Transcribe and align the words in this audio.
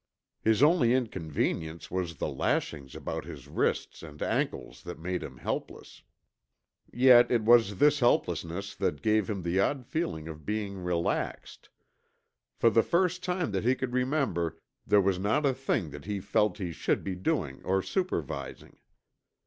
His 0.41 0.63
only 0.63 0.95
inconvenience 0.95 1.91
was 1.91 2.15
the 2.15 2.27
lashings 2.27 2.95
about 2.95 3.23
his 3.23 3.47
wrists 3.47 4.01
and 4.01 4.19
ankles 4.23 4.81
that 4.81 4.97
made 4.97 5.21
him 5.21 5.37
helpless. 5.37 6.01
Yet 6.91 7.29
it 7.29 7.43
was 7.43 7.77
this 7.77 7.99
helplessness 7.99 8.73
that 8.77 9.03
gave 9.03 9.29
him 9.29 9.43
the 9.43 9.59
odd 9.59 9.85
feeling 9.85 10.27
of 10.27 10.43
being 10.43 10.83
relaxed. 10.83 11.69
For 12.55 12.71
the 12.71 12.81
first 12.81 13.21
time 13.23 13.51
that 13.51 13.63
he 13.63 13.75
could 13.75 13.93
remember, 13.93 14.59
there 14.87 15.01
was 15.01 15.19
not 15.19 15.45
a 15.45 15.53
thing 15.53 15.91
that 15.91 16.05
he 16.05 16.19
felt 16.19 16.57
he 16.57 16.71
should 16.71 17.03
be 17.03 17.13
doing 17.13 17.61
or 17.63 17.83
supervising. 17.83 18.77